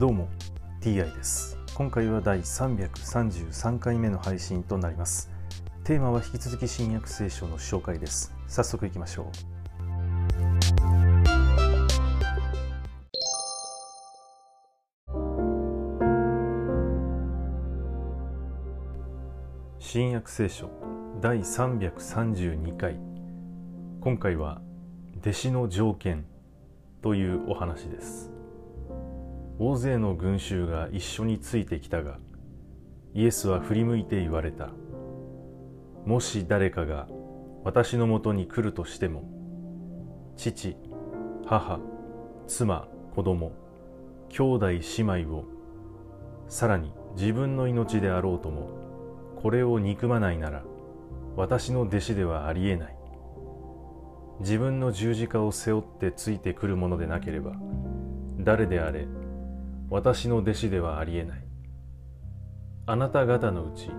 [0.00, 0.30] どうも
[0.80, 1.58] TI です。
[1.74, 5.28] 今回は第333回目の配信となります。
[5.84, 8.34] テーマは引き続き新約聖書の紹介です。
[8.46, 9.26] 早速いきましょう。
[19.78, 20.70] 新約聖書
[21.20, 22.98] 第332回。
[24.00, 24.62] 今回は
[25.20, 26.24] 弟子の条件
[27.02, 28.39] というお話です。
[29.62, 32.16] 大勢の群衆が一緒についてきたが
[33.12, 34.70] イエスは振り向いて言われた。
[36.06, 37.08] もし誰かが
[37.62, 39.28] 私のもとに来るとしても
[40.34, 40.76] 父
[41.44, 41.78] 母
[42.46, 43.52] 妻子供
[44.30, 44.80] 兄弟姉
[45.24, 45.44] 妹を
[46.48, 48.70] さらに自分の命であろうとも
[49.36, 50.64] これを憎まないなら
[51.36, 52.96] 私の弟子ではありえない。
[54.40, 57.52] 自分の十字架を背負ってついてくるものでなければ
[58.38, 59.06] 誰であれ
[59.90, 61.44] 私の弟子ではありえない。
[62.86, 63.90] あなた方のうち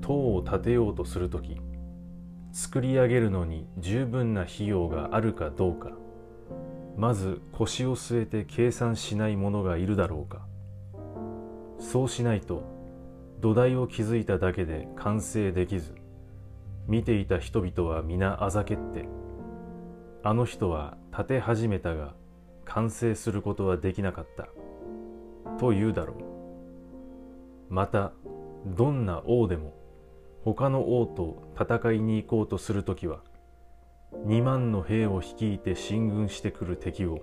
[0.00, 1.60] 塔を建てようとするとき
[2.52, 5.92] 作り上げるのに十分な費用があるかどうか
[6.96, 10.46] まず腰を据えて計算しない者がいるだろうか。
[11.80, 12.62] そうしないと
[13.40, 15.94] 土台を築いただけで完成できず
[16.86, 19.06] 見ていた人々は皆あざけって
[20.22, 22.14] あの人は建て始めたが
[22.64, 24.48] 完成することはできなかった。
[25.58, 27.74] と言うだろう。
[27.74, 28.12] また
[28.66, 29.74] どんな王でも
[30.44, 33.20] 他の王と戦いに行こうとするときは
[34.26, 37.20] 2万の兵を率いて進軍してくる敵を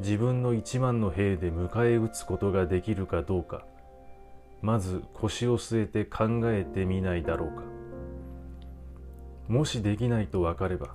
[0.00, 3.64] 自分の1万の兵で迎え撃つことができるかどうか
[4.62, 7.62] まず腰を据えて考えてみないだろうか。
[9.48, 10.94] もしできないと分かれば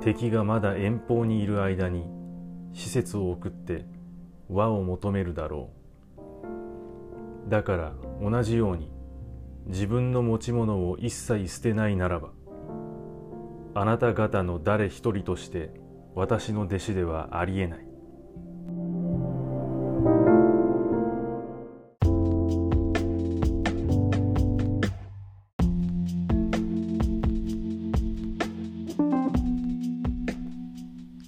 [0.00, 2.06] 敵がまだ遠方にいる間に
[2.72, 3.86] 施設を送って
[4.48, 5.70] 和を求めるだろ
[7.46, 7.50] う。
[7.50, 8.90] だから同じように
[9.66, 12.30] 自分の持ち物を一切捨てないならば
[13.74, 15.70] あなた方の誰一人として
[16.14, 17.88] 私の弟子ではありえない。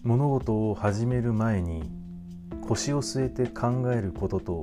[0.02, 1.99] 物事を始める前に
[2.70, 4.60] 腰を据えて考えることと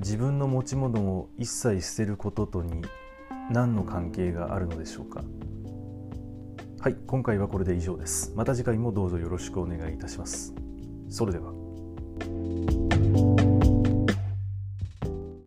[0.00, 2.82] 自分の持ち物を一切捨てることとに
[3.50, 5.24] 何の関係があるのでしょうか？
[6.78, 8.34] はい今回はこれで以上です。
[8.36, 10.54] また次回もどうぞよろしくお願いいたします。
[11.08, 11.54] それでは。